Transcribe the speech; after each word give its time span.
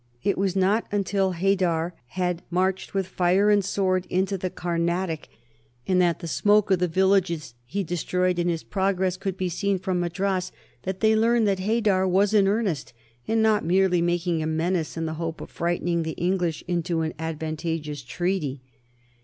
It 0.23 0.35
was 0.35 0.55
not 0.55 0.87
until 0.91 1.33
Haidar 1.33 1.93
had 2.17 2.41
marched 2.49 2.95
with 2.95 3.05
fire 3.05 3.51
and 3.51 3.63
sword 3.63 4.07
into 4.09 4.35
the 4.35 4.49
Carnatic, 4.49 5.29
and 5.87 6.01
that 6.01 6.21
the 6.21 6.27
smoke 6.27 6.71
of 6.71 6.79
the 6.79 6.87
villages 6.87 7.53
he 7.65 7.83
destroyed 7.83 8.39
in 8.39 8.47
his 8.49 8.63
progress 8.63 9.15
could 9.15 9.37
be 9.37 9.47
seen 9.47 9.77
from 9.77 9.99
Madras, 9.99 10.51
that 10.85 11.01
they 11.01 11.15
learned 11.15 11.47
that 11.47 11.59
Haidar 11.59 12.07
was 12.07 12.33
in 12.33 12.47
earnest 12.47 12.93
and 13.27 13.43
not 13.43 13.63
merely 13.63 14.01
making 14.01 14.41
a 14.41 14.47
menace 14.47 14.97
in 14.97 15.05
the 15.05 15.13
hope 15.21 15.39
of 15.39 15.51
frightening 15.51 16.01
the 16.01 16.13
English 16.13 16.63
into 16.67 17.01
an 17.01 17.13
advantageous 17.19 18.01
treaty. 18.01 18.59